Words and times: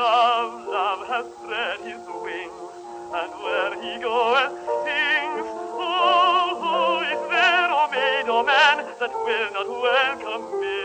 Love, 0.00 0.66
love 0.66 1.02
has 1.08 1.26
spread 1.36 1.78
his 1.80 2.00
wings, 2.24 2.72
and 3.20 3.32
where 3.44 3.72
he 3.84 4.00
goeth 4.00 4.56
sings. 4.80 5.44
Oh, 5.76 6.56
who 6.56 7.04
is 7.04 7.20
there, 7.28 7.68
or 7.68 7.86
maid, 7.92 8.26
or 8.30 8.42
man, 8.42 8.76
that 8.98 9.12
will 9.12 9.50
not 9.52 9.68
welcome 9.68 10.44
me? 10.56 10.80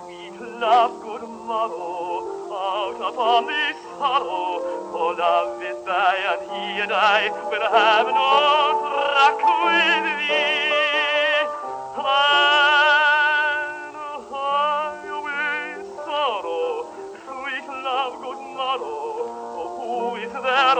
Sweet 0.00 0.36
love, 0.64 0.94
good 1.02 1.28
morrow, 1.28 2.24
out 2.56 3.00
upon 3.12 3.46
this 3.48 3.76
sorrow, 3.98 4.48
for 4.90 5.12
love 5.14 5.62
is 5.62 5.76
thy, 5.84 6.16
and 6.32 6.40
he 6.50 6.80
and 6.80 6.92
I 6.92 7.28
will 7.50 7.68
have 7.68 8.06
no 8.06 8.32
strife. 8.80 9.37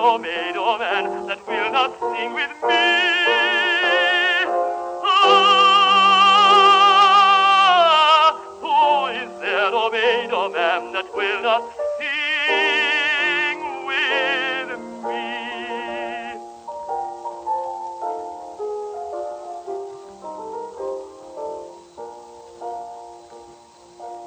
Oh 0.00 0.16
maid, 0.18 0.54
oh 0.56 0.78
man, 0.78 1.26
that 1.26 1.46
will 1.46 1.72
not 1.72 1.98
sing 1.98 2.32
with 2.32 2.50
me? 2.62 2.84
Ah, 7.40 8.30
who 8.60 9.06
is 9.22 9.40
there, 9.40 9.70
oh 9.72 9.90
maid, 9.90 10.30
oh 10.32 10.48
man, 10.50 10.92
that 10.92 11.06
will 11.14 11.42
not 11.42 11.62
sing 11.98 13.58
with 13.86 14.78
me? 15.04 15.26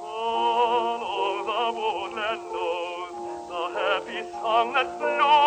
All 0.04 1.02
over 1.02 1.44
the 1.50 1.64
woodland 1.80 2.44
knows 2.54 3.16
the 3.50 3.64
happy 3.80 4.22
song 4.42 4.68
that 4.74 4.90
flows 5.00 5.41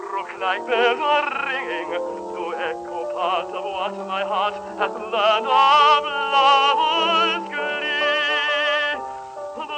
brook 0.10 0.30
like 0.40 0.64
bells 0.68 1.26
ringing, 1.48 1.90
to 2.34 2.44
echo 2.56 3.00
part 3.14 3.50
of 3.50 3.64
what 3.64 3.94
my 4.08 4.24
heart 4.24 4.56
hath 4.78 4.96
learned 4.96 5.48
of 5.48 6.04
lover's 6.34 7.46
glee. 7.50 8.94
Then 9.58 9.70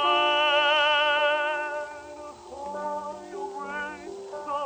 fly 2.48 3.24
away 3.32 3.96
so, 4.44 4.60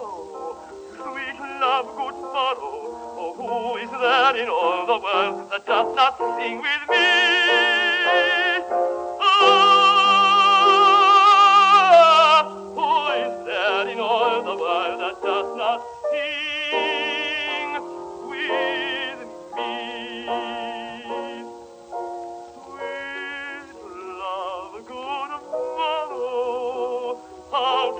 sweet 0.97 1.39
love, 1.61 1.89
good 1.97 2.19
morrow. 2.35 2.79
Oh, 3.23 3.33
who 3.37 3.77
is 3.79 3.91
there 3.91 4.35
in 4.43 4.49
all 4.49 4.87
the 4.87 4.99
world 5.05 5.51
that 5.51 5.63
does 5.67 5.95
not 5.95 6.17
sing 6.19 6.57
with 6.59 6.83
me? 6.89 7.07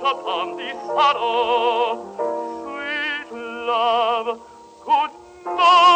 Upon 0.01 0.57
the 0.57 0.71
sorrow. 0.87 2.01
Sweet 2.63 3.37
love, 3.67 4.39
good 4.83 5.11
morrow. 5.45 5.90